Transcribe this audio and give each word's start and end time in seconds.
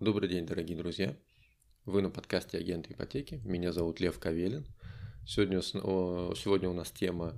Добрый 0.00 0.28
день, 0.28 0.46
дорогие 0.46 0.76
друзья. 0.78 1.16
Вы 1.84 2.02
на 2.02 2.10
подкасте 2.10 2.56
«Агенты 2.56 2.92
ипотеки». 2.92 3.40
Меня 3.42 3.72
зовут 3.72 3.98
Лев 3.98 4.20
Кавелин. 4.20 4.64
Сегодня, 5.26 5.60
сегодня 5.60 6.68
у 6.68 6.72
нас 6.72 6.92
тема 6.92 7.36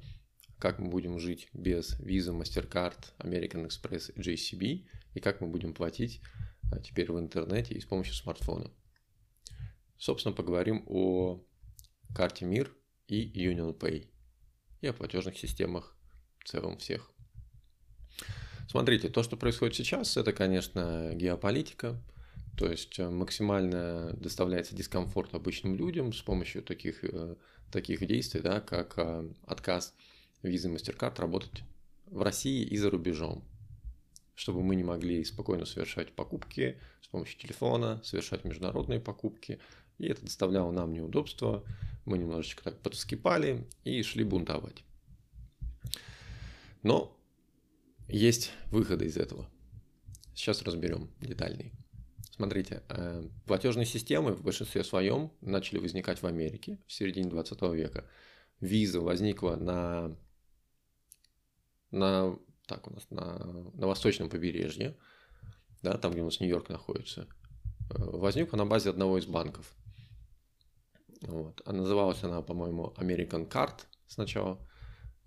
«Как 0.59 0.79
мы 0.79 0.91
будем 0.91 1.19
жить 1.19 1.49
без 1.55 1.99
Visa, 1.99 2.39
MasterCard, 2.39 3.15
American 3.17 3.67
Express 3.67 4.13
и 4.13 4.21
JCB» 4.21 4.87
и 5.15 5.21
как 5.21 5.41
мы 5.41 5.47
будем 5.47 5.73
платить 5.73 6.21
а, 6.71 6.79
теперь 6.81 7.11
в 7.11 7.19
интернете 7.19 7.73
и 7.73 7.81
с 7.81 7.87
помощью 7.87 8.13
смартфона. 8.13 8.71
Собственно, 9.97 10.35
поговорим 10.35 10.85
о 10.87 11.43
карте 12.15 12.45
МИР 12.45 12.77
и 13.09 13.25
Union 13.43 13.75
Pay 13.75 14.07
и 14.83 14.87
о 14.87 14.93
платежных 14.93 15.39
системах 15.39 15.97
в 16.41 16.45
целом 16.47 16.77
всех. 16.77 17.11
Смотрите, 18.69 19.09
то, 19.09 19.23
что 19.23 19.39
происходит 19.39 19.77
сейчас, 19.77 20.19
это, 20.19 20.35
конечно, 20.35 21.15
геополитика, 21.15 21.99
то 22.61 22.71
есть 22.71 22.99
э, 22.99 23.09
максимально 23.09 24.13
доставляется 24.13 24.77
дискомфорт 24.77 25.35
обычным 25.35 25.77
людям 25.77 26.13
с 26.13 26.21
помощью 26.21 26.63
таких, 26.63 27.03
э, 27.05 27.37
таких 27.73 28.07
действий, 28.07 28.43
да, 28.43 28.61
как 28.61 28.99
э, 28.99 29.33
отказ 29.47 29.95
визы 30.43 30.69
MasterCard 30.69 31.19
работать 31.23 31.63
в 32.05 32.21
России 32.21 32.63
и 32.63 32.77
за 32.77 32.91
рубежом, 32.91 33.43
чтобы 34.35 34.63
мы 34.63 34.77
не 34.77 34.85
могли 34.85 35.25
спокойно 35.25 35.65
совершать 35.65 36.13
покупки 36.13 36.79
с 37.01 37.09
помощью 37.09 37.41
телефона, 37.41 38.03
совершать 38.05 38.45
международные 38.45 39.01
покупки, 39.01 39.59
и 39.97 40.09
это 40.09 40.23
доставляло 40.23 40.71
нам 40.71 40.93
неудобства, 40.93 41.65
мы 42.05 42.19
немножечко 42.19 42.63
так 42.63 42.79
подскипали 42.81 43.67
и 43.85 44.03
шли 44.03 44.23
бунтовать. 44.23 44.85
Но 46.83 47.19
есть 48.07 48.53
выходы 48.71 49.07
из 49.07 49.17
этого. 49.17 49.49
Сейчас 50.35 50.61
разберем 50.61 51.09
детальнее. 51.23 51.73
Смотрите, 52.41 52.83
э, 52.89 53.29
платежные 53.45 53.85
системы 53.85 54.33
в 54.33 54.43
большинстве 54.43 54.83
своем 54.83 55.31
начали 55.43 55.79
возникать 55.79 56.23
в 56.23 56.27
Америке 56.27 56.79
в 56.87 56.93
середине 56.95 57.29
20 57.29 57.61
века. 57.75 58.07
Виза 58.61 59.03
возникла 59.03 59.57
на, 59.57 60.17
на, 61.91 62.39
так 62.67 62.89
у 62.89 62.95
нас, 62.95 63.11
на, 63.11 63.37
на 63.75 63.87
восточном 63.87 64.31
побережье, 64.31 64.97
да, 65.83 65.99
там, 65.99 66.13
где 66.13 66.23
у 66.23 66.25
нас 66.25 66.41
Нью-Йорк 66.41 66.71
находится. 66.71 67.29
Э, 67.91 68.05
возникла 68.05 68.57
на 68.57 68.65
базе 68.65 68.89
одного 68.89 69.19
из 69.19 69.27
банков. 69.27 69.75
Вот. 71.21 71.61
А 71.67 71.75
называлась 71.75 72.25
она, 72.25 72.41
по-моему, 72.41 72.95
American 72.97 73.51
Card 73.51 73.81
сначала, 74.07 74.67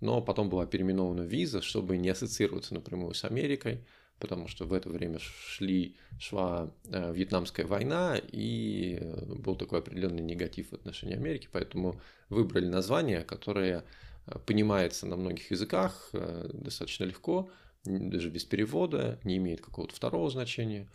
но 0.00 0.20
потом 0.20 0.50
была 0.50 0.66
переименована 0.66 1.22
виза, 1.22 1.62
чтобы 1.62 1.96
не 1.96 2.08
ассоциироваться 2.08 2.74
напрямую 2.74 3.14
с 3.14 3.22
Америкой– 3.24 3.86
потому 4.24 4.48
что 4.48 4.64
в 4.64 4.72
это 4.72 4.88
время 4.88 5.18
шли, 5.18 5.96
шла 6.18 6.72
э, 6.86 7.12
Вьетнамская 7.12 7.66
война, 7.66 8.16
и 8.16 8.96
э, 8.98 9.34
был 9.34 9.54
такой 9.54 9.80
определенный 9.80 10.22
негатив 10.22 10.70
в 10.70 10.72
отношении 10.72 11.14
Америки, 11.14 11.46
поэтому 11.52 12.00
выбрали 12.30 12.64
название, 12.64 13.20
которое 13.20 13.84
э, 14.24 14.38
понимается 14.46 15.06
на 15.06 15.16
многих 15.16 15.50
языках 15.50 16.08
достаточно 16.54 17.04
легко, 17.04 17.50
даже 17.84 18.30
без 18.30 18.46
перевода, 18.46 19.20
не 19.24 19.36
имеет 19.36 19.60
какого-то 19.60 19.94
второго 19.94 20.30
значения, 20.30 20.88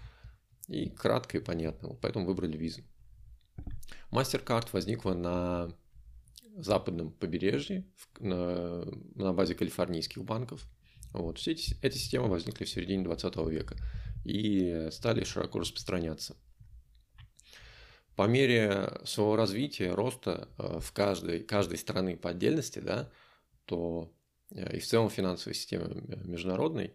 и 0.68 0.90
кратко 0.90 1.38
и 1.38 1.40
понятно, 1.40 1.96
поэтому 2.02 2.26
выбрали 2.26 2.58
визу. 2.58 2.82
MasterCard 4.10 4.70
возникла 4.72 5.14
на 5.14 5.72
западном 6.56 7.12
побережье, 7.12 7.86
на 8.20 9.34
базе 9.34 9.54
калифорнийских 9.54 10.24
банков– 10.24 10.66
вот. 11.14 11.38
Все 11.40 11.52
эти, 11.52 11.76
эти 11.82 11.98
системы 11.98 12.28
возникли 12.28 12.66
в 12.66 12.70
середине 12.70 13.04
20 13.04 13.36
века 13.48 13.76
и 14.26 14.88
стали 14.92 15.24
широко 15.24 15.60
распространяться. 15.60 16.36
По 18.16 18.28
мере 18.28 19.00
своего 19.06 19.36
развития, 19.36 19.94
роста 19.94 20.50
э, 20.58 20.80
в 20.82 20.92
каждой, 20.92 21.40
каждой 21.40 21.78
страны 21.78 22.18
по 22.18 22.32
отдельности, 22.32 22.80
да, 22.80 23.10
то 23.66 24.12
э, 24.52 24.76
и 24.76 24.80
в 24.80 24.86
целом 24.86 25.10
финансовой 25.10 25.56
системе 25.56 26.04
международной, 26.26 26.94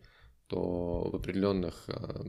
то 0.49 1.09
в 1.11 1.17
определенных 1.17 1.85
э, 1.89 2.25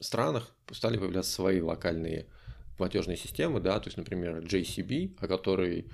странах 0.00 0.54
стали 0.70 0.98
появляться 0.98 1.32
свои 1.32 1.62
локальные 1.62 2.26
платежные 2.76 3.16
системы, 3.16 3.58
да, 3.58 3.80
то 3.80 3.88
есть, 3.88 3.96
например, 3.96 4.40
JCB, 4.40 5.16
о 5.20 5.26
которой 5.26 5.90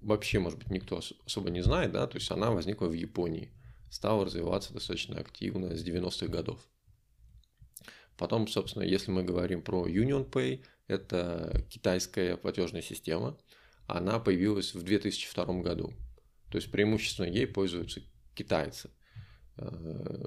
вообще, 0.00 0.38
может 0.38 0.58
быть, 0.58 0.70
никто 0.70 1.02
особо 1.26 1.50
не 1.50 1.60
знает, 1.60 1.92
да, 1.92 2.06
то 2.06 2.16
есть 2.16 2.30
она 2.30 2.50
возникла 2.50 2.86
в 2.86 2.94
Японии– 2.94 3.52
стал 3.94 4.24
развиваться 4.24 4.72
достаточно 4.74 5.20
активно 5.20 5.76
с 5.76 5.84
90-х 5.86 6.26
годов. 6.26 6.60
Потом, 8.16 8.48
собственно, 8.48 8.82
если 8.82 9.12
мы 9.12 9.22
говорим 9.22 9.62
про 9.62 9.86
Union 9.86 10.28
Pay, 10.28 10.64
это 10.88 11.64
китайская 11.70 12.36
платежная 12.36 12.82
система, 12.82 13.38
она 13.86 14.18
появилась 14.18 14.74
в 14.74 14.82
2002 14.82 15.62
году. 15.62 15.92
То 16.50 16.58
есть 16.58 16.72
преимущественно 16.72 17.26
ей 17.26 17.46
пользуются 17.46 18.00
китайцы. 18.34 18.90
Э, 19.58 20.24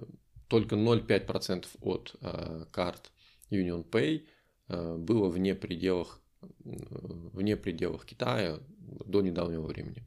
только 0.47 0.77
0,5% 0.77 1.67
от 1.81 2.15
э, 2.21 2.65
карт 2.71 3.11
Union 3.51 3.83
Pay 3.83 4.27
э, 4.69 4.95
было 4.95 5.27
вне 5.27 5.55
пределах, 5.55 6.21
вне 6.63 7.57
пределах 7.57 8.05
Китая 8.05 8.61
до 9.05 9.21
недавнего 9.21 9.67
времени. 9.67 10.05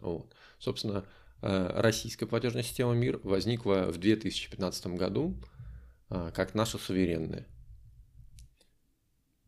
Вот. 0.00 0.32
Собственно, 0.60 1.04
российская 1.40 2.26
платежная 2.26 2.62
система 2.62 2.94
МИР 2.94 3.20
возникла 3.22 3.90
в 3.92 3.98
2015 3.98 4.86
году 4.88 5.36
э, 6.10 6.32
как 6.34 6.54
наша 6.54 6.78
суверенная. 6.78 7.46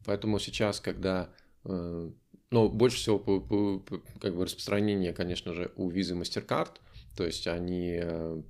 Поэтому 0.05 0.39
сейчас, 0.39 0.81
когда 0.81 1.31
э, 1.65 2.11
но 2.51 2.69
больше 2.69 2.97
всего 2.97 3.19
как 4.21 4.35
бы 4.35 4.45
распространение, 4.45 5.13
конечно 5.13 5.55
же, 5.55 5.73
у 5.77 5.91
Visa 5.91 6.21
MasterCard, 6.21 6.79
то 7.17 7.25
есть 7.25 7.47
они 7.47 8.01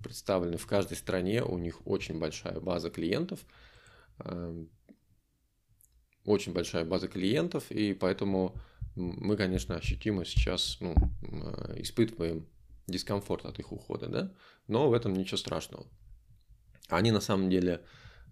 представлены 0.03 0.57
в 0.57 0.67
каждой 0.67 0.97
стране, 0.97 1.43
у 1.43 1.59
них 1.59 1.87
очень 1.87 2.19
большая 2.19 2.61
база 2.61 2.89
клиентов, 2.89 3.41
очень 6.25 6.53
большая 6.53 6.85
база 6.85 7.09
клиентов, 7.09 7.71
и 7.71 7.93
поэтому 7.93 8.55
мы, 8.95 9.37
конечно, 9.37 9.77
ощутимо 9.77 10.25
сейчас 10.25 10.79
ну, 10.81 10.95
испытываем 11.77 12.47
дискомфорт 12.91 13.45
от 13.45 13.59
их 13.59 13.73
ухода, 13.73 14.09
да, 14.09 14.33
но 14.69 14.89
в 14.89 14.93
этом 14.93 15.15
ничего 15.15 15.37
страшного. 15.37 15.87
Они 16.89 17.11
на 17.11 17.21
самом 17.21 17.51
деле 17.51 17.83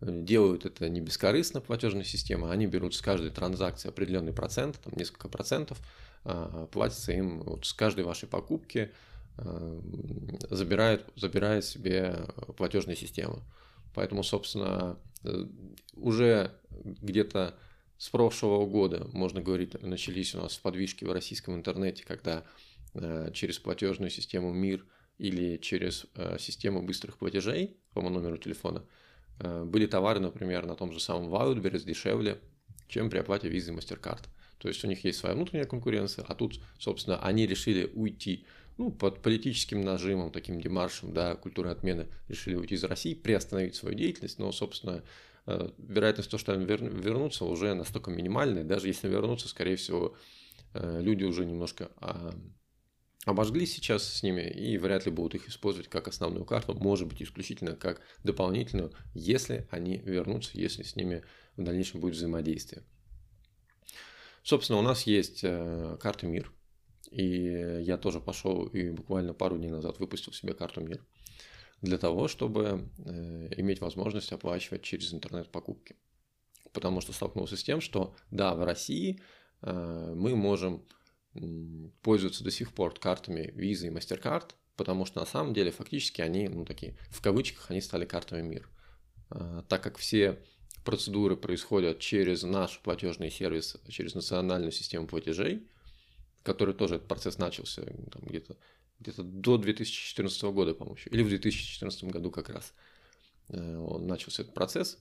э, 0.01 0.07
делают 0.23 0.67
это 0.67 0.89
не 0.89 1.01
бескорыстно, 1.01 1.61
платежная 1.61 2.05
система, 2.05 2.51
они 2.51 2.67
берут 2.67 2.95
с 2.95 3.01
каждой 3.01 3.31
транзакции 3.31 3.89
определенный 3.89 4.33
процент, 4.33 4.81
там 4.81 4.93
несколько 4.97 5.29
процентов, 5.29 5.79
а, 6.25 6.67
платится 6.67 7.13
им 7.13 7.43
вот 7.43 7.67
с 7.67 7.73
каждой 7.73 8.05
вашей 8.05 8.29
покупки, 8.29 8.91
а, 9.37 9.81
забирает, 10.51 11.07
забирает 11.17 11.65
себе 11.65 12.27
платежная 12.57 12.97
система. 12.97 13.43
Поэтому, 13.95 14.23
собственно, 14.23 14.99
э, 15.25 15.47
уже 15.95 16.53
где-то 16.71 17.55
с 17.97 18.09
прошлого 18.11 18.67
года, 18.67 19.09
можно 19.13 19.41
говорить, 19.41 19.81
начались 19.83 20.35
у 20.35 20.39
нас 20.39 20.57
подвижки 20.57 21.05
в 21.05 21.13
российском 21.13 21.55
интернете, 21.55 22.05
когда 22.07 22.45
через 23.33 23.59
платежную 23.59 24.11
систему 24.11 24.53
МИР 24.53 24.85
или 25.19 25.57
через 25.57 26.07
э, 26.15 26.37
систему 26.39 26.81
быстрых 26.83 27.19
платежей 27.19 27.77
по 27.93 28.01
номеру 28.01 28.39
телефона, 28.39 28.85
э, 29.41 29.65
были 29.65 29.87
товары, 29.87 30.21
например, 30.21 30.65
на 30.65 30.77
том 30.77 30.93
же 30.93 31.01
самом 31.01 31.33
Wildberries 31.35 31.85
дешевле, 31.85 32.41
чем 32.87 33.11
при 33.11 33.19
оплате 33.19 33.49
визы 33.49 33.73
MasterCard. 33.73 34.23
То 34.59 34.69
есть 34.69 34.85
у 34.85 34.89
них 34.89 35.05
есть 35.05 35.19
своя 35.19 35.35
внутренняя 35.35 35.67
конкуренция, 35.67 36.25
а 36.27 36.35
тут, 36.35 36.61
собственно, 36.79 37.23
они 37.23 37.47
решили 37.47 37.91
уйти 37.95 38.47
ну, 38.77 38.91
под 38.91 39.23
политическим 39.23 39.81
нажимом, 39.81 40.31
таким 40.31 40.61
демаршем, 40.61 41.13
да, 41.13 41.35
культуры 41.35 41.71
отмены, 41.71 42.07
решили 42.29 42.55
уйти 42.55 42.77
из 42.77 42.85
России, 42.85 43.15
приостановить 43.15 43.75
свою 43.75 43.97
деятельность, 43.97 44.39
но, 44.39 44.51
собственно, 44.53 45.03
вероятность 45.47 46.31
того, 46.31 46.39
что 46.39 46.53
они 46.53 46.65
вернутся, 46.65 47.45
уже 47.45 47.75
настолько 47.75 48.11
минимальная, 48.11 48.65
даже 48.65 48.87
если 48.87 49.09
вернутся, 49.09 49.49
скорее 49.49 49.77
всего, 49.77 50.15
люди 50.75 51.25
уже 51.25 51.45
немножко 51.45 51.91
обожглись 53.25 53.75
сейчас 53.75 54.05
с 54.05 54.23
ними 54.23 54.43
и 54.43 54.79
вряд 54.79 55.07
ли 55.07 55.13
будут 55.13 55.35
их 55.35 55.49
использовать 55.49 55.89
как 55.89 56.09
основную 56.09 56.45
карту, 56.45 56.75
может 56.75 57.09
быть 57.09 57.23
исключительно 57.23 57.77
как 57.77 58.01
дополнительную, 58.25 58.93
если 59.15 59.67
они 59.71 59.99
вернутся, 59.99 60.59
если 60.59 60.83
с 60.83 60.97
ними 60.97 61.25
в 61.57 61.63
дальнейшем 61.63 62.01
будет 62.01 62.15
взаимодействие. 62.15 62.83
Собственно, 64.43 64.79
у 64.79 64.83
нас 64.83 65.03
есть 65.03 65.41
э, 65.43 65.99
карта 66.01 66.27
МИР, 66.27 66.51
и 67.11 67.83
я 67.83 67.99
тоже 67.99 68.21
пошел 68.21 68.67
и 68.67 68.91
буквально 68.91 69.35
пару 69.35 69.59
дней 69.59 69.71
назад 69.71 69.99
выпустил 69.99 70.33
себе 70.33 70.55
карту 70.55 70.81
МИР 70.81 71.05
для 71.83 71.99
того, 71.99 72.29
чтобы 72.29 72.89
э, 72.99 73.49
иметь 73.57 73.81
возможность 73.81 74.33
оплачивать 74.33 74.83
через 74.83 75.13
интернет-покупки. 75.13 75.97
Потому 76.73 77.01
что 77.01 77.13
столкнулся 77.13 77.57
с 77.57 77.63
тем, 77.63 77.81
что 77.81 78.15
да, 78.31 78.55
в 78.55 78.65
России 78.65 79.21
э, 79.63 80.13
мы 80.15 80.35
можем 80.35 80.85
пользуются 82.03 82.45
до 82.45 82.51
сих 82.51 82.73
пор 82.73 82.99
картами 82.99 83.53
Visa 83.55 83.87
и 83.87 83.91
MasterCard, 83.91 84.51
потому 84.77 85.05
что 85.07 85.21
на 85.21 85.27
самом 85.27 85.55
деле 85.55 85.71
фактически 85.71 86.21
они, 86.21 86.49
ну 86.49 86.65
такие, 86.65 86.97
в 87.11 87.21
кавычках, 87.21 87.71
они 87.71 87.81
стали 87.81 88.05
картами 88.05 88.43
мир. 88.43 88.69
А, 89.31 89.63
так 89.69 89.83
как 89.83 89.99
все 89.99 90.39
процедуры 90.85 91.37
происходят 91.37 91.99
через 91.99 92.43
наш 92.43 92.81
платежный 92.81 93.31
сервис, 93.31 93.77
через 93.89 94.15
национальную 94.15 94.73
систему 94.73 95.07
платежей, 95.07 95.67
который 96.43 96.75
тоже 96.75 96.97
этот 96.97 97.09
процесс 97.09 97.39
начался 97.39 97.83
где-то 98.23 98.57
где 99.01 99.13
до 99.13 99.59
2014 99.59 100.43
года, 100.45 100.75
по-моему, 100.75 100.99
или 101.07 101.23
в 101.23 101.29
2014 101.29 102.05
году 102.05 102.31
как 102.31 102.49
раз 102.49 102.75
э, 103.49 103.77
он 103.77 104.07
начался 104.07 104.43
этот 104.43 104.55
процесс, 104.55 104.99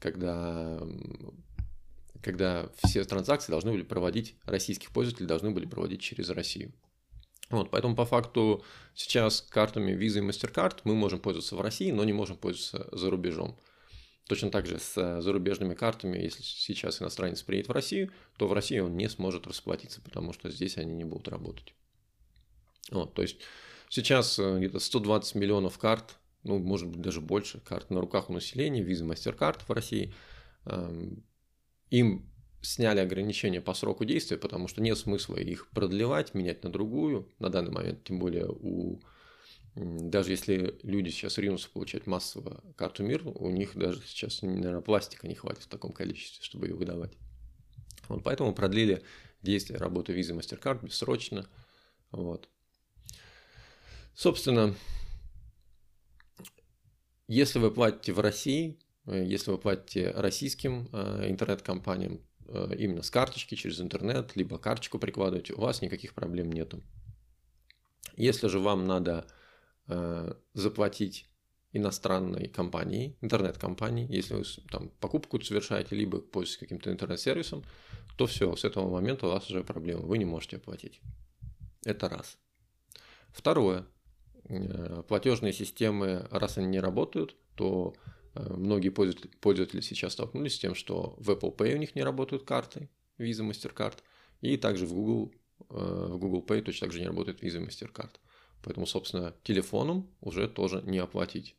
когда, 0.00 0.80
когда 2.22 2.70
все 2.84 3.04
транзакции 3.04 3.50
должны 3.50 3.72
были 3.72 3.82
проводить, 3.82 4.36
российских 4.44 4.92
пользователей 4.92 5.26
должны 5.26 5.50
были 5.50 5.66
проводить 5.66 6.00
через 6.00 6.30
Россию. 6.30 6.72
Вот, 7.50 7.70
поэтому 7.70 7.94
по 7.94 8.06
факту 8.06 8.64
сейчас 8.94 9.42
картами 9.42 9.92
Visa 9.92 10.18
и 10.18 10.26
MasterCard 10.26 10.80
мы 10.84 10.94
можем 10.94 11.20
пользоваться 11.20 11.56
в 11.56 11.60
России, 11.60 11.90
но 11.90 12.02
не 12.04 12.14
можем 12.14 12.36
пользоваться 12.36 12.88
за 12.92 13.10
рубежом. 13.10 13.58
Точно 14.26 14.50
так 14.50 14.66
же 14.66 14.78
с 14.78 14.96
э, 14.96 15.20
зарубежными 15.20 15.74
картами, 15.74 16.16
если 16.16 16.42
сейчас 16.42 17.02
иностранец 17.02 17.42
приедет 17.42 17.68
в 17.68 17.72
Россию, 17.72 18.10
то 18.38 18.46
в 18.46 18.52
России 18.52 18.78
он 18.78 18.96
не 18.96 19.08
сможет 19.08 19.46
расплатиться, 19.46 20.00
потому 20.00 20.32
что 20.32 20.48
здесь 20.48 20.78
они 20.78 20.94
не 20.94 21.04
будут 21.04 21.28
работать. 21.28 21.74
Вот, 22.90 23.12
то 23.14 23.20
есть 23.20 23.40
сейчас 23.90 24.38
э, 24.38 24.58
где-то 24.58 24.78
120 24.78 25.34
миллионов 25.34 25.76
карт, 25.76 26.16
ну, 26.44 26.58
может 26.58 26.88
быть, 26.88 27.02
даже 27.02 27.20
больше 27.20 27.60
карт 27.60 27.90
на 27.90 28.00
руках 28.00 28.30
у 28.30 28.32
населения, 28.32 28.82
Visa, 28.82 29.04
MasterCard 29.04 29.60
в 29.66 29.70
России. 29.70 30.14
Им 31.92 32.26
сняли 32.62 33.00
ограничения 33.00 33.60
по 33.60 33.74
сроку 33.74 34.06
действия, 34.06 34.38
потому 34.38 34.66
что 34.66 34.80
нет 34.80 34.96
смысла 34.96 35.36
их 35.36 35.68
продлевать, 35.68 36.32
менять 36.32 36.64
на 36.64 36.70
другую 36.70 37.28
на 37.38 37.50
данный 37.50 37.70
момент, 37.70 38.02
тем 38.04 38.18
более 38.18 38.48
у 38.48 39.02
даже 39.74 40.30
если 40.30 40.78
люди 40.82 41.10
сейчас 41.10 41.36
ринутся 41.36 41.68
получать 41.70 42.06
массово 42.06 42.62
карту 42.76 43.02
мир, 43.04 43.22
у 43.26 43.50
них 43.50 43.76
даже 43.76 44.02
сейчас, 44.06 44.40
наверное, 44.42 44.80
пластика 44.80 45.28
не 45.28 45.34
хватит 45.34 45.64
в 45.64 45.68
таком 45.68 45.92
количестве, 45.92 46.42
чтобы 46.44 46.66
ее 46.66 46.74
выдавать. 46.74 47.12
Вот 48.08 48.22
поэтому 48.22 48.54
продлили 48.54 49.02
действие 49.42 49.78
работы 49.78 50.18
Visa 50.18 50.38
MasterCard 50.38 50.84
бессрочно. 50.84 51.46
Вот. 52.10 52.48
Собственно, 54.14 54.74
если 57.28 57.58
вы 57.58 57.70
платите 57.70 58.12
в 58.12 58.20
России, 58.20 58.78
если 59.06 59.50
вы 59.50 59.58
платите 59.58 60.10
российским 60.10 60.88
э, 60.92 61.28
интернет-компаниям, 61.28 62.20
Э, 62.54 62.74
именно 62.76 63.02
с 63.02 63.10
карточки 63.10 63.54
через 63.54 63.80
интернет, 63.80 64.36
либо 64.36 64.58
карточку 64.58 64.98
прикладываете, 64.98 65.54
у 65.54 65.60
вас 65.60 65.80
никаких 65.80 66.14
проблем 66.14 66.52
нету. 66.52 66.82
Если 68.16 68.48
же 68.48 68.58
вам 68.58 68.86
надо 68.86 69.26
э, 69.88 70.34
заплатить 70.52 71.28
иностранной 71.72 72.48
компании, 72.48 73.16
интернет-компании, 73.22 74.06
если 74.10 74.34
вы 74.34 74.44
там 74.70 74.90
покупку 75.00 75.40
совершаете, 75.40 75.96
либо 75.96 76.20
пользуетесь 76.20 76.58
каким-то 76.58 76.92
интернет-сервисом, 76.92 77.64
то 78.16 78.26
все, 78.26 78.54
с 78.54 78.64
этого 78.64 78.90
момента 78.90 79.26
у 79.26 79.30
вас 79.30 79.48
уже 79.48 79.64
проблема, 79.64 80.02
вы 80.02 80.18
не 80.18 80.26
можете 80.26 80.56
оплатить. 80.56 81.00
Это 81.84 82.10
раз. 82.10 82.36
Второе. 83.32 83.86
Э, 84.44 85.02
платежные 85.08 85.54
системы, 85.54 86.26
раз 86.30 86.58
они 86.58 86.66
не 86.66 86.80
работают, 86.80 87.34
то 87.54 87.94
Э, 87.94 88.21
многие 88.34 88.88
пользователи, 88.88 89.80
сейчас 89.80 90.14
столкнулись 90.14 90.54
с 90.54 90.58
тем, 90.58 90.74
что 90.74 91.14
в 91.18 91.30
Apple 91.30 91.54
Pay 91.54 91.74
у 91.74 91.78
них 91.78 91.94
не 91.94 92.02
работают 92.02 92.44
карты 92.44 92.88
Visa, 93.18 93.48
MasterCard, 93.48 93.98
и 94.40 94.56
также 94.56 94.86
в 94.86 94.94
Google, 94.94 95.32
э, 95.70 96.06
в 96.10 96.18
Google 96.18 96.42
Pay 96.42 96.62
точно 96.62 96.86
так 96.86 96.92
же 96.92 97.00
не 97.00 97.06
работает 97.06 97.42
Visa, 97.42 97.64
MasterCard. 97.64 98.12
Поэтому, 98.62 98.86
собственно, 98.86 99.34
телефоном 99.42 100.08
уже 100.20 100.48
тоже 100.48 100.82
не 100.82 100.98
оплатить. 100.98 101.56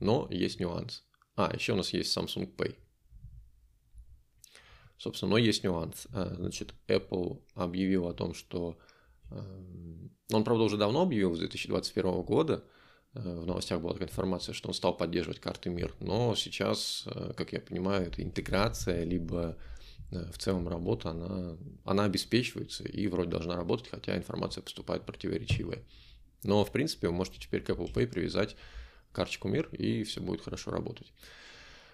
Но 0.00 0.26
есть 0.30 0.60
нюанс. 0.60 1.04
А, 1.36 1.52
еще 1.54 1.74
у 1.74 1.76
нас 1.76 1.92
есть 1.92 2.16
Samsung 2.16 2.54
Pay. 2.56 2.74
Собственно, 4.98 5.32
но 5.32 5.38
есть 5.38 5.62
нюанс. 5.62 6.06
Э, 6.12 6.34
значит, 6.36 6.74
Apple 6.88 7.42
объявил 7.54 8.08
о 8.08 8.14
том, 8.14 8.34
что... 8.34 8.78
Он, 10.30 10.44
правда, 10.44 10.64
уже 10.64 10.76
давно 10.76 11.02
объявил, 11.02 11.34
с 11.34 11.38
2021 11.38 12.20
года, 12.20 12.56
Э, 12.56 12.81
в 13.14 13.46
новостях 13.46 13.80
была 13.80 13.92
такая 13.92 14.08
информация, 14.08 14.54
что 14.54 14.68
он 14.68 14.74
стал 14.74 14.96
поддерживать 14.96 15.40
карты 15.40 15.68
МИР. 15.68 15.94
Но 16.00 16.34
сейчас, 16.34 17.04
э, 17.06 17.32
как 17.36 17.52
я 17.52 17.60
понимаю, 17.60 18.06
это 18.06 18.22
интеграция, 18.22 19.04
либо 19.04 19.56
э, 20.10 20.30
в 20.32 20.38
целом 20.38 20.68
работа, 20.68 21.10
она, 21.10 21.56
она 21.84 22.04
обеспечивается 22.04 22.84
и 22.84 23.06
вроде 23.08 23.30
должна 23.30 23.56
работать, 23.56 23.88
хотя 23.88 24.16
информация 24.16 24.62
поступает 24.62 25.04
противоречивая. 25.04 25.82
Но, 26.42 26.64
в 26.64 26.72
принципе, 26.72 27.08
вы 27.08 27.14
можете 27.14 27.38
теперь 27.38 27.62
к 27.62 27.70
Apple 27.70 27.92
Pay 27.92 28.06
привязать 28.06 28.56
карточку 29.12 29.48
МИР, 29.48 29.68
и 29.74 30.04
все 30.04 30.20
будет 30.20 30.42
хорошо 30.42 30.70
работать. 30.70 31.12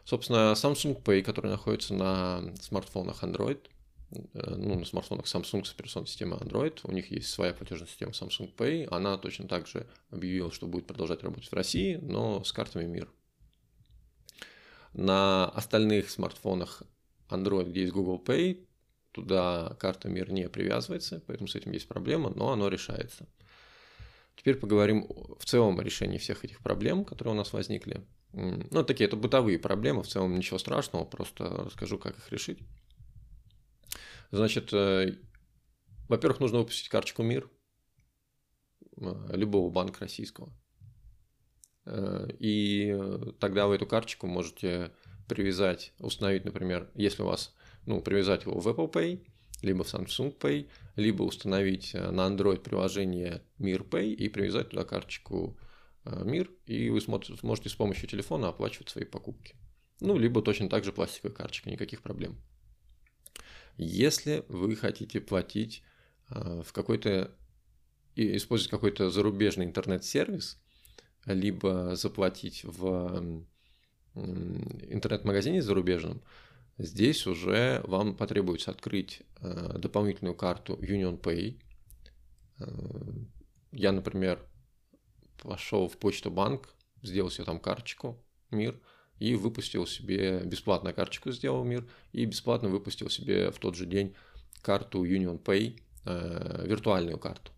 Собственно, 0.05 0.53
Samsung 0.53 1.03
Pay, 1.03 1.23
который 1.23 1.51
находится 1.51 1.95
на 1.95 2.55
смартфонах 2.61 3.25
Android– 3.25 3.59
Э, 3.69 3.78
ну, 4.11 4.79
на 4.79 4.85
смартфонах 4.85 5.27
Samsung 5.27 5.65
с 5.65 5.73
операционной 5.73 6.07
системой 6.07 6.39
Android, 6.39 6.81
у 6.85 6.93
них 6.93 7.11
есть 7.11 7.29
своя 7.29 7.53
платежная 7.53 7.89
система 7.89 8.13
Samsung 8.13 8.55
Pay, 8.55 8.87
она 8.91 9.19
точно 9.19 9.49
так 9.49 9.67
же 9.67 9.87
объявила, 10.11 10.51
что 10.51 10.67
будет 10.67 10.87
продолжать 10.87 11.23
работать 11.23 11.49
в 11.49 11.53
России, 11.53 11.97
но 11.97 12.43
с 12.43 12.53
картами 12.53 12.87
МИР. 12.87 13.09
На 14.95 15.49
остальных 15.51 16.11
смартфонах 16.11 16.83
Android, 17.29 17.69
где 17.69 17.83
есть 17.83 17.93
Google 17.93 18.23
Pay, 18.25 18.67
туда 19.13 19.77
карта 19.79 20.09
МИР 20.09 20.33
не 20.33 20.49
привязывается, 20.49 21.23
поэтому 21.27 21.49
с 21.49 21.55
этим 21.55 21.73
есть 21.73 21.89
проблема, 21.89 22.31
но 22.31 22.51
оно 22.51 22.69
решается. 22.69 23.27
Теперь 24.37 24.57
поговорим 24.57 25.07
в 25.39 25.45
целом 25.45 25.79
о 25.81 25.83
решении 25.83 26.19
всех 26.19 26.45
этих 26.45 26.61
проблем, 26.61 27.05
которые 27.05 27.35
у 27.35 27.37
нас 27.37 27.53
возникли. 27.53 28.07
Ну, 28.33 28.85
такие 28.85 29.07
это 29.07 29.17
бытовые 29.17 29.59
проблемы, 29.59 30.03
в 30.03 30.09
целом 30.09 30.37
ничего 30.37 30.59
страшного, 30.59 31.05
просто 31.05 31.45
расскажу, 31.45 31.99
как 31.99 32.17
их 32.17 32.31
решить. 32.31 32.61
Значит, 34.31 34.73
э, 34.73 35.17
во-первых, 36.09 36.41
нужно 36.41 36.59
выпустить 36.59 36.89
карточку 36.89 37.23
МИР 37.23 37.51
э, 38.97 39.37
любого 39.37 39.71
банка 39.71 40.01
российского. 40.01 40.53
Э, 41.87 42.29
и 42.39 42.95
тогда 43.41 43.67
вы 43.67 43.77
эту 43.77 43.87
карточку 43.87 44.27
можете 44.27 44.93
привязать, 45.29 45.95
установить, 45.99 46.45
например, 46.45 46.91
если 46.95 47.23
у 47.23 47.27
вас, 47.27 47.55
ну, 47.87 48.03
привязать 48.03 48.45
его 48.45 48.59
в 48.61 48.69
Apple 48.69 48.93
Pay, 48.93 49.27
либо 49.63 49.83
в 49.83 49.93
Samsung 49.93 50.37
Pay, 50.39 50.69
либо 50.97 51.23
установить 51.23 51.95
на 51.95 52.29
Android 52.29 52.61
приложение 52.61 53.43
Мир 53.59 53.83
Pay 53.83 54.13
и 54.13 54.29
привязать 54.29 54.71
туда 54.71 54.85
карточку 54.85 55.59
Мир, 56.05 56.51
и 56.65 56.91
вы 56.91 57.01
сможете 57.01 57.69
с 57.69 57.75
помощью 57.75 58.09
телефона 58.09 58.49
оплачивать 58.49 58.89
свои 58.89 59.05
покупки. 59.05 59.57
Ну, 60.01 60.17
либо 60.17 60.43
точно 60.43 60.69
так 60.69 60.85
же 60.85 60.93
пластиковая 60.93 61.35
карточка, 61.35 61.71
никаких 61.71 62.03
проблем. 62.03 62.39
Если 63.79 64.45
вы 64.49 64.75
хотите 64.75 65.21
платить 65.21 65.85
а, 66.29 66.63
в 66.63 66.73
какой-то 66.73 67.31
использовать 68.17 68.71
какой-то 68.71 69.11
зарубежный 69.11 69.65
интернет-сервис, 69.65 70.61
либо 71.25 71.95
заплатить 71.95 72.65
в 72.65 73.37
интернет-магазине 74.15 75.63
зарубежном, 75.63 76.21
здесь 76.79 77.29
уже 77.29 77.81
вам 77.85 78.17
потребуется 78.17 78.73
открыть 78.73 79.23
а, 79.41 79.79
дополнительную 79.79 80.35
карту 80.35 80.75
Union 80.75 81.21
Pay. 81.21 81.61
А, 82.59 82.65
я, 83.71 83.93
например, 83.93 84.45
пошел 85.41 85.89
в 85.89 85.97
почту 85.99 86.33
банк, 86.33 86.75
сделал 87.03 87.31
себе 87.31 87.45
там 87.45 87.61
карточку, 87.61 88.21
мир– 88.51 88.81
и 89.19 89.35
выпустил 89.35 89.87
себе 89.87 90.41
бесплатно 90.45 90.93
карточку 90.93 91.33
сделал 91.33 91.65
мир 91.65 91.87
и 92.13 92.25
бесплатно 92.25 92.69
выпустил 92.69 93.11
себе 93.11 93.51
в 93.51 93.59
тот 93.59 93.75
же 93.75 93.87
день 93.87 94.15
карту 94.63 95.05
Union 95.05 95.43
Pay, 95.43 95.81
э, 96.05 96.67
виртуальную 96.67 97.19
карту. 97.19 97.53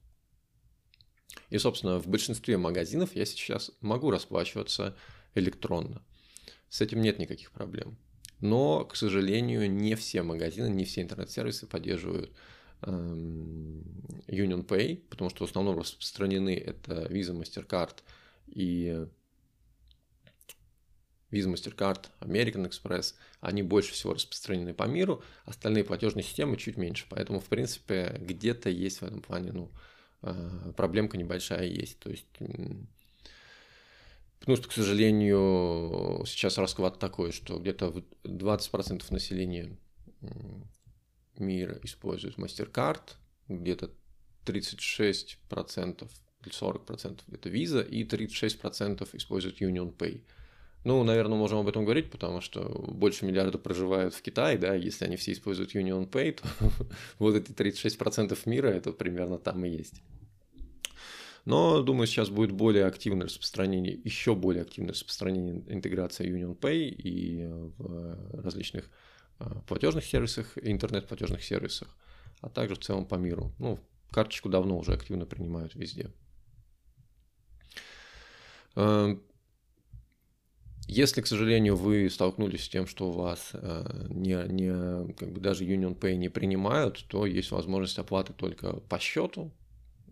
И, 1.51 1.59
собственно, 1.59 1.99
в 1.99 2.07
большинстве 2.07 2.57
магазинов 2.57 3.15
я 3.15 3.25
сейчас 3.25 3.73
могу 3.81 4.11
расплачиваться 4.11 4.97
электронно. 5.35 6.03
С 6.69 6.81
этим 6.81 7.03
нет 7.03 7.19
никаких 7.19 7.51
проблем. 7.51 7.97
Но, 8.41 8.85
к 8.85 8.97
сожалению, 8.97 9.71
не 9.71 9.95
все 9.97 10.23
магазины, 10.23 10.69
не 10.69 10.85
все 10.85 11.03
интернет-сервисы 11.03 11.67
поддерживают 11.67 12.33
эм, 12.83 13.83
Union 14.29 14.65
Pay, 14.67 15.03
потому 15.11 15.29
что 15.31 15.45
в 15.45 15.51
основном 15.51 15.79
распространены 15.79 16.57
это 16.57 17.07
Visa, 17.11 17.39
MasterCard 17.39 17.97
и 18.47 19.07
Visa, 21.31 21.53
MasterCard, 21.53 22.07
American 22.21 22.69
Express, 22.69 23.15
они 23.41 23.63
больше 23.63 23.93
всего 23.93 24.15
распространены 24.15 24.75
по 24.75 24.85
миру, 24.85 25.23
остальные 25.45 25.85
платежные 25.85 26.23
системы 26.23 26.57
чуть 26.57 26.77
меньше. 26.77 27.07
Поэтому, 27.09 27.41
в 27.41 27.47
принципе, 27.47 28.17
где-то 28.21 28.71
есть 28.71 29.01
в 29.01 29.05
этом 29.05 29.23
плане, 29.23 29.53
ну, 29.53 29.71
э, 30.23 30.73
проблемка 30.77 31.17
небольшая 31.17 31.67
есть. 31.67 31.99
То 31.99 32.11
есть, 32.11 32.27
потому 34.41 34.57
что, 34.57 34.69
к 34.69 34.73
сожалению, 34.73 36.25
сейчас 36.27 36.59
расклад 36.59 36.99
такой, 36.99 37.33
что 37.33 37.59
где-то 37.59 38.05
20% 38.25 39.11
населения 39.11 39.77
мира 41.39 41.79
используют 41.83 42.39
MasterCard, 42.39 43.03
где-то 43.49 43.91
36% 44.45 46.11
или 46.43 46.53
40% 46.53 47.21
это 47.33 47.49
Visa 47.49 47.87
и 47.87 48.05
36% 48.05 49.09
используют 49.13 49.61
Union 49.61 49.95
Pay. 49.95 50.23
Ну, 50.85 51.05
наверное, 51.05 51.37
можем 51.37 51.59
об 51.59 51.69
этом 51.69 51.85
говорить, 51.85 52.11
потому 52.11 52.41
что 52.41 52.63
больше 52.89 53.27
миллиарда 53.27 53.59
проживают 53.59 54.15
в 54.15 54.23
Китае, 54.23 54.57
да, 54.57 54.75
если 54.75 55.05
они 55.05 55.17
все 55.17 55.33
используют 55.33 55.75
Union 55.75 56.09
Pay, 56.09 56.41
то 56.41 56.49
вот 57.19 57.35
эти 57.35 57.53
36% 57.53 58.39
мира, 58.47 58.69
это 58.69 58.93
примерно 58.93 59.39
там 59.39 59.65
и 59.65 59.69
есть. 59.69 60.03
Но, 61.45 61.83
думаю, 61.83 62.07
сейчас 62.07 62.31
будет 62.31 62.53
более 62.53 62.87
активное 62.87 63.27
распространение, 63.27 63.99
еще 64.05 64.35
более 64.35 64.63
активное 64.63 64.93
распространение 64.93 65.63
интеграции 65.69 66.31
Union 66.31 66.59
Pay 66.59 66.89
и 66.89 67.47
в 67.47 68.43
различных 68.43 68.91
а, 69.39 69.61
платежных 69.67 70.05
сервисах, 70.05 70.57
интернет-платежных 70.57 71.43
сервисах, 71.43 71.89
а 72.41 72.49
также 72.49 72.75
в 72.75 72.81
целом 72.81 73.07
по 73.07 73.17
миру. 73.17 73.53
Ну, 73.59 73.81
карточку 74.11 74.49
давно 74.49 74.79
уже 74.79 74.93
активно 74.93 75.27
принимают 75.27 75.75
везде. 75.75 76.11
Если, 80.93 81.21
к 81.21 81.29
сожалению, 81.29 81.77
вы 81.77 82.11
столкнулись 82.11 82.65
с 82.65 82.69
тем, 82.69 82.89
что 82.89 83.13
вас 83.13 83.51
э, 83.53 84.07
не, 84.09 84.35
не, 84.49 85.13
как 85.15 85.31
бы 85.31 85.41
даже 85.41 85.65
Union 85.65 85.97
Pay 85.97 86.17
не 86.17 86.29
принимают, 86.29 87.07
то 87.07 87.27
есть 87.27 87.53
возможность 87.53 87.97
оплаты 88.01 88.33
только 88.33 88.73
по 88.73 88.99
счету, 88.99 89.53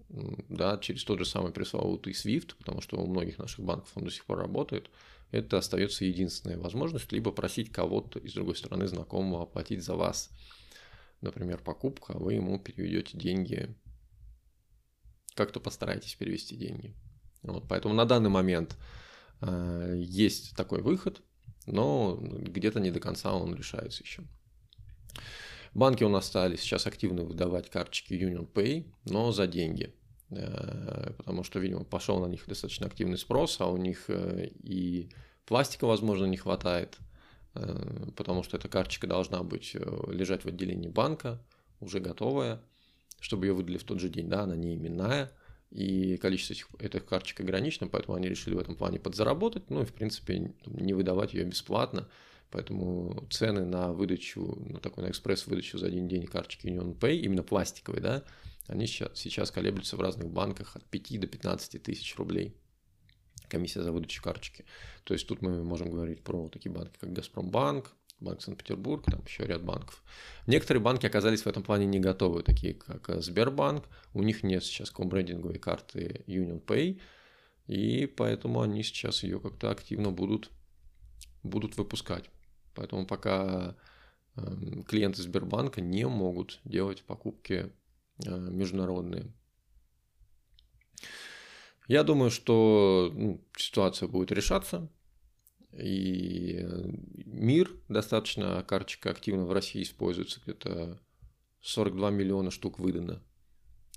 да, 0.09 0.79
через 0.79 1.03
тот 1.03 1.19
же 1.19 1.25
самый 1.25 1.51
пресловутый 1.51 2.13
SWIFT, 2.13 2.55
потому 2.57 2.81
что 2.81 2.97
у 2.97 3.09
многих 3.09 3.39
наших 3.39 3.65
банков 3.65 3.91
он 3.97 4.05
до 4.05 4.13
сих 4.13 4.25
пор 4.25 4.39
работает, 4.39 4.89
это 5.33 5.59
остается 5.59 6.05
единственная 6.05 6.59
возможность, 6.59 7.11
либо 7.11 7.33
просить 7.33 7.73
кого-то 7.73 8.21
из 8.21 8.35
другой 8.35 8.55
стороны 8.55 8.87
знакомого 8.87 9.43
оплатить 9.43 9.83
за 9.83 9.97
вас. 9.97 10.31
Например, 11.23 11.59
покупка, 11.59 12.13
вы 12.17 12.35
ему 12.35 12.57
переведете 12.61 13.19
деньги, 13.19 13.75
как-то 15.35 15.59
постарайтесь 15.59 16.15
перевести 16.15 16.55
деньги. 16.55 16.95
Вот, 17.43 17.67
поэтому 17.69 17.95
на 17.95 18.05
данный 18.05 18.31
момент 18.31 18.77
есть 19.41 20.57
такой 20.57 20.83
выход, 20.83 21.23
но 21.67 22.17
где-то 22.21 22.81
не 22.81 22.91
до 22.91 23.01
конца 23.01 23.33
он 23.35 23.55
решается 23.55 24.03
еще. 24.03 24.25
Банки 25.75 26.03
у 26.03 26.09
нас 26.09 26.27
стали 26.27 26.57
сейчас 26.57 26.87
активно 26.87 27.25
выдавать 27.25 27.71
карточки 27.71 28.15
Union 28.15 28.51
Pay, 28.51 28.87
но 29.05 29.33
за 29.33 29.47
деньги. 29.47 29.95
Э, 30.31 31.13
потому 31.17 31.43
что, 31.43 31.59
видимо, 31.59 31.85
пошел 31.85 32.21
на 32.21 32.27
них 32.27 32.47
достаточно 32.47 32.87
активный 32.87 33.19
спрос, 33.19 33.61
а 33.61 33.67
у 33.67 33.77
них 33.77 34.05
э, 34.09 34.51
и 34.63 35.11
пластика, 35.47 35.87
возможно, 35.87 36.27
не 36.27 36.37
хватает, 36.37 36.99
э, 37.55 38.11
потому 38.17 38.43
что 38.43 38.57
эта 38.57 38.69
карточка 38.69 39.07
должна 39.07 39.43
быть 39.43 39.75
лежать 39.75 40.45
в 40.45 40.49
отделении 40.49 40.89
банка, 40.89 41.43
уже 41.81 42.01
готовая, 42.01 42.61
чтобы 43.21 43.47
ее 43.47 43.53
выдали 43.53 43.79
в 43.79 43.85
тот 43.85 44.01
же 44.01 44.09
день, 44.09 44.29
да, 44.29 44.43
она 44.43 44.57
не 44.57 44.75
именная, 44.75 45.33
и 45.71 46.17
количество 46.17 46.55
этих, 46.55 46.69
этих 46.79 47.07
карточек 47.07 47.41
ограничено, 47.41 47.89
поэтому 47.89 48.17
они 48.17 48.29
решили 48.29 48.55
в 48.55 48.59
этом 48.59 48.75
плане 48.75 48.99
подзаработать, 48.99 49.71
ну 49.71 49.83
и, 49.83 49.85
в 49.85 49.93
принципе, 49.93 50.53
не 50.67 50.95
выдавать 50.95 51.35
ее 51.35 51.45
бесплатно, 51.45 52.09
поэтому 52.51 53.27
цены 53.31 53.65
на 53.65 53.93
выдачу, 53.93 54.59
на 54.67 54.81
такой 54.81 55.05
на 55.05 55.11
экспресс-выдачу 55.11 55.79
за 55.79 55.87
один 55.87 56.09
день 56.09 56.27
карточки 56.27 56.67
Union 56.67 56.99
Pay, 56.99 57.19
именно 57.19 57.43
пластиковые, 57.43 58.01
да, 58.01 58.25
они 58.67 58.87
сейчас, 58.87 59.19
сейчас 59.19 59.51
колеблются 59.51 59.97
в 59.97 60.01
разных 60.01 60.31
банках 60.31 60.77
от 60.77 60.85
5 60.85 61.21
до 61.21 61.27
15 61.27 61.83
тысяч 61.83 62.17
рублей. 62.17 62.55
Комиссия 63.49 63.83
за 63.83 63.93
выдачу 63.93 64.23
карточки. 64.23 64.67
То 65.05 65.15
есть 65.15 65.27
тут 65.27 65.41
мы 65.41 65.65
можем 65.65 65.91
говорить 65.91 66.23
про 66.23 66.49
такие 66.49 66.71
банки, 66.71 66.99
как 67.01 67.15
Газпромбанк, 67.15 67.91
Банк 68.21 68.43
Санкт-Петербург, 68.43 69.05
там 69.05 69.23
еще 69.25 69.45
ряд 69.45 69.63
банков. 69.63 70.03
Некоторые 70.47 70.83
банки 70.83 71.07
оказались 71.07 71.43
в 71.43 71.47
этом 71.47 71.63
плане 71.63 71.87
не 71.87 72.01
готовы, 72.01 72.43
такие 72.43 72.75
как 72.75 73.23
Сбербанк. 73.23 73.85
У 74.13 74.23
них 74.23 74.43
нет 74.43 74.65
сейчас 74.65 74.91
комбрендинговой 74.91 75.59
карты 75.59 76.25
Union 76.27 76.65
Pay, 76.65 77.01
и 77.67 78.07
поэтому 78.07 78.61
они 78.61 78.83
сейчас 78.83 79.23
ее 79.23 79.41
как-то 79.41 79.71
активно 79.71 80.11
будут, 80.11 80.51
будут 81.43 81.77
выпускать. 81.77 82.31
Поэтому 82.75 83.07
пока 83.07 83.77
эм, 84.37 84.83
клиенты 84.83 85.23
Сбербанка 85.23 85.81
не 85.81 86.07
могут 86.07 86.61
делать 86.65 87.03
покупки 87.03 87.73
Э, 88.27 88.37
международные. 88.37 89.33
Я 91.87 92.03
думаю, 92.03 92.31
что 92.31 93.11
ну, 93.15 93.41
ситуация 93.57 94.09
будет 94.09 94.33
решаться, 94.33 94.91
и 95.79 96.67
мир 97.25 97.71
достаточно, 97.89 98.63
карточка 98.65 99.11
активно 99.11 99.45
в 99.45 99.53
России 99.53 99.83
используется, 99.83 100.41
где-то 100.45 100.99
42 101.61 102.11
миллиона 102.11 102.51
штук 102.51 102.79
выдано. 102.79 103.23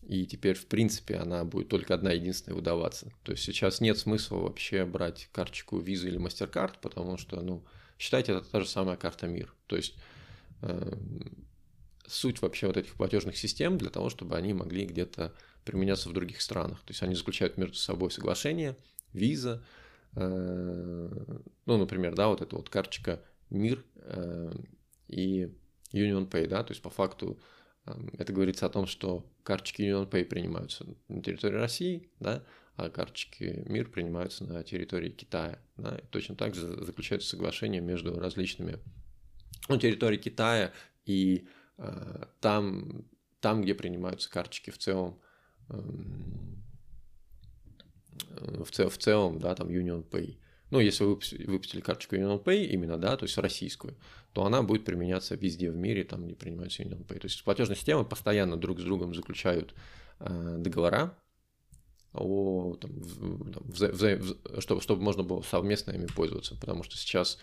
И 0.04 0.26
теперь, 0.26 0.56
в 0.56 0.68
принципе, 0.68 1.16
она 1.16 1.44
будет 1.44 1.70
только 1.70 1.94
одна 1.94 2.12
единственная 2.12 2.56
выдаваться. 2.56 3.12
То 3.24 3.32
есть 3.32 3.44
сейчас 3.44 3.82
нет 3.82 3.98
смысла 3.98 4.38
вообще 4.38 4.86
брать 4.86 5.30
карточку 5.32 5.80
Visa 5.80 6.08
или 6.08 6.20
MasterCard, 6.20 6.76
потому 6.82 7.18
что, 7.18 7.42
ну, 7.42 7.66
считайте, 8.00 8.34
это 8.34 8.50
та 8.50 8.62
же 8.62 8.68
самая 8.68 8.98
карта 8.98 9.28
МИР. 9.28 9.54
То 9.68 9.76
есть 9.76 9.96
э, 10.62 10.98
суть 12.08 12.42
вообще 12.42 12.68
вот 12.68 12.78
этих 12.78 12.94
платежных 12.96 13.38
систем 13.38 13.78
для 13.78 13.90
того, 13.90 14.10
чтобы 14.10 14.36
они 14.36 14.54
могли 14.54 14.86
где-то 14.86 15.34
применяться 15.66 16.10
в 16.10 16.14
других 16.14 16.42
странах. 16.42 16.80
То 16.80 16.92
есть 16.92 17.04
они 17.04 17.14
заключают 17.14 17.58
между 17.58 17.76
собой 17.76 18.10
соглашение, 18.10 18.76
виза, 19.14 19.64
э, 19.64 19.81
ну, 20.14 21.78
например, 21.78 22.16
да, 22.16 22.28
вот 22.28 22.42
эта 22.42 22.56
вот 22.56 22.70
карточка 22.70 23.24
МИР 23.50 23.86
э, 23.96 24.52
и 25.08 25.46
Union 25.94 26.30
Pay, 26.30 26.48
да, 26.48 26.64
то 26.64 26.72
есть 26.72 26.82
по 26.82 26.90
факту 26.90 27.40
э, 27.86 27.94
это 28.18 28.34
говорится 28.34 28.66
о 28.66 28.70
том, 28.70 28.88
что 28.88 29.26
карточки 29.44 29.84
Union 29.84 30.10
Pay 30.10 30.26
принимаются 30.26 30.86
на 31.08 31.22
территории 31.22 31.56
России, 31.56 32.10
да, 32.20 32.44
а 32.76 32.90
карточки 32.90 33.64
МИР 33.68 33.90
принимаются 33.90 34.44
на 34.44 34.64
территории 34.64 35.10
Китая. 35.10 35.60
Да, 35.78 35.98
и 35.98 36.06
точно 36.08 36.36
так 36.36 36.56
же 36.56 36.84
заключаются 36.84 37.30
соглашения 37.30 37.80
между 37.80 38.20
различными 38.20 38.80
ну, 39.70 39.78
территорией 39.78 40.22
Китая 40.22 40.72
и 41.06 41.48
Э, 41.82 42.26
там, 42.42 43.06
там, 43.40 43.64
где 43.64 43.74
принимаются 43.74 44.30
карточки 44.30 44.70
в 44.70 44.78
целом, 44.78 45.20
эм, 45.70 46.64
в, 48.64 48.72
цел, 48.72 48.90
в 48.90 48.98
целом, 48.98 49.40
да, 49.40 49.56
там 49.56 49.70
Union 49.70 50.08
Pay. 50.08 50.38
Ну, 50.70 50.80
если 50.80 51.04
вы 51.04 51.20
выпустили 51.48 51.82
карточку 51.82 52.16
Union 52.16 52.42
Pay 52.44 52.66
именно, 52.66 52.98
да, 52.98 53.18
то 53.18 53.26
есть 53.26 53.38
российскую, 53.38 53.96
то 54.34 54.46
она 54.46 54.64
будет 54.64 54.86
применяться 54.86 55.36
везде 55.36 55.70
в 55.70 55.76
мире, 55.76 56.04
там, 56.04 56.26
где 56.26 56.36
принимается 56.36 56.84
Union 56.84 57.06
Pay. 57.06 57.20
То 57.20 57.26
есть 57.26 57.44
платежные 57.44 57.76
системы 57.76 58.06
постоянно 58.06 58.58
друг 58.58 58.80
с 58.80 58.84
другом 58.84 59.14
заключают 59.14 59.74
э, 60.20 60.56
договора 60.60 61.18
о, 62.14 62.76
там, 62.76 62.92
в, 62.92 63.52
там, 63.52 63.64
вза, 63.66 63.88
вза, 63.90 64.20
чтобы, 64.60 64.82
чтобы 64.82 65.02
можно 65.02 65.24
было 65.24 65.42
совместно 65.42 65.92
ими 65.92 66.08
пользоваться, 66.08 66.56
потому 66.56 66.84
что 66.84 66.98
сейчас 66.98 67.38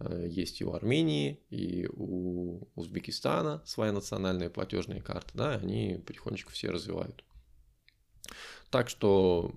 Э, 0.00 0.26
есть 0.28 0.60
и 0.60 0.64
у 0.64 0.72
Армении, 0.72 1.40
и 1.50 1.88
у 1.92 2.68
Узбекистана 2.74 3.62
своя 3.64 3.92
национальная 3.92 4.50
платежная 4.50 5.00
карта, 5.00 5.30
да, 5.34 5.50
они 5.52 6.02
потихонечку 6.06 6.50
все 6.52 6.70
развивают. 6.70 7.24
Так 8.70 8.88
что 8.88 9.54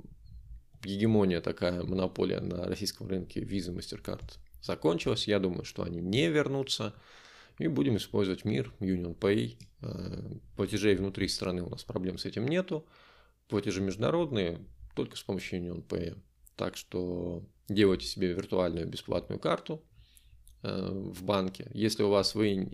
гегемония 0.84 1.42
такая, 1.42 1.84
монополия 1.84 2.40
на 2.40 2.66
российском 2.66 3.08
рынке 3.08 3.42
Visa, 3.42 3.76
MasterCard 3.76 4.38
закончилась. 4.62 5.28
Я 5.28 5.40
думаю, 5.40 5.64
что 5.64 5.84
они 5.84 6.00
не 6.00 6.30
вернутся. 6.30 6.94
И 7.60 7.68
будем 7.68 7.98
использовать 7.98 8.46
мир, 8.46 8.72
Union 8.80 9.18
Pay. 9.18 9.58
Э, 9.82 10.38
платежей 10.56 10.96
внутри 10.96 11.28
страны 11.28 11.64
у 11.64 11.70
нас 11.70 11.84
проблем 11.84 12.18
с 12.18 12.26
этим 12.26 12.48
нету. 12.48 12.86
Платежи 13.48 13.82
международные 13.82 14.60
только 14.96 15.16
с 15.16 15.24
помощью 15.24 15.60
Union 15.60 15.86
Pay. 15.86 16.18
Так 16.56 16.78
что 16.78 17.44
делайте 17.68 18.06
себе 18.06 18.34
виртуальную 18.34 18.88
бесплатную 18.88 19.40
карту– 19.40 19.84
Э, 20.64 20.90
в 20.92 21.24
банке. 21.24 21.70
Если 21.74 22.02
у 22.02 22.10
вас 22.10 22.34
вы, 22.34 22.68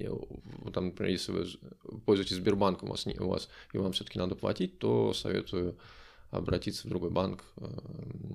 там, 0.74 0.86
например, 0.86 1.12
если 1.12 1.32
вы 1.32 2.00
пользуетесь 2.06 2.38
Сбербанком, 2.38 2.88
у 2.90 2.92
вас, 2.94 3.06
не, 3.06 3.18
у 3.20 3.28
вас 3.28 3.50
и 3.74 3.78
вам 3.78 3.92
все-таки 3.92 4.18
надо 4.18 4.36
платить, 4.36 4.80
то 4.80 5.14
советую 5.14 5.78
обратиться 6.38 6.88
в 6.88 6.90
другой 6.90 7.10
банк, 7.10 7.44
э, 7.58 7.68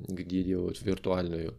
где 0.08 0.42
делают 0.42 0.80
виртуальную 0.82 1.54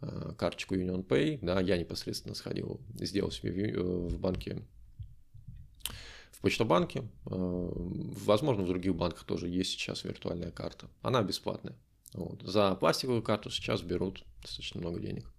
э, 0.00 0.32
карточку 0.36 0.74
Union 0.74 1.06
Pay. 1.06 1.38
Да, 1.42 1.60
я 1.60 1.76
непосредственно 1.76 2.34
сходил, 2.34 2.80
сделал 2.94 3.30
себе 3.30 3.78
в 3.78 4.18
банке 4.18 4.62
в 6.32 6.40
Почтобанке. 6.40 7.04
Возможно, 7.24 8.64
в 8.64 8.66
других 8.66 8.96
банках 8.96 9.24
тоже 9.24 9.48
есть 9.48 9.70
сейчас 9.70 10.02
виртуальная 10.02 10.50
карта. 10.50 10.88
Она 11.02 11.22
бесплатная. 11.22 11.76
Вот. 12.14 12.42
За 12.42 12.74
пластиковую 12.74 13.22
карту 13.22 13.50
сейчас 13.50 13.82
берут 13.82 14.24
достаточно 14.40 14.80
много 14.80 14.98
денег. 14.98 15.32